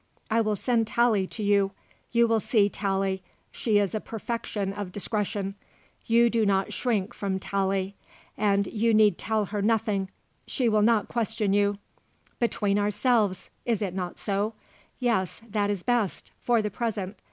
I 0.31 0.41
will 0.41 0.55
send 0.55 0.87
Tallie 0.87 1.27
to 1.27 1.43
you. 1.43 1.73
You 2.11 2.25
will 2.27 2.39
see 2.39 2.69
Tallie 2.69 3.21
she 3.51 3.77
is 3.77 3.93
a 3.93 3.99
perfection 3.99 4.73
of 4.73 4.91
discretion; 4.91 5.53
you 6.07 6.27
do 6.27 6.43
not 6.43 6.73
shrink 6.73 7.13
from 7.13 7.37
Tallie. 7.37 7.93
And 8.35 8.65
you 8.65 8.95
need 8.95 9.19
tell 9.19 9.45
her 9.45 9.61
nothing; 9.61 10.09
she 10.47 10.67
will 10.67 10.81
not 10.81 11.07
question 11.07 11.53
you. 11.53 11.77
Between 12.39 12.79
ourselves; 12.79 13.51
is 13.63 13.79
it 13.83 13.93
not 13.93 14.17
so? 14.17 14.55
Yes; 14.97 15.39
that 15.47 15.69
is 15.69 15.83
best. 15.83 16.31
For 16.41 16.63
the 16.63 16.71
present. 16.71 17.15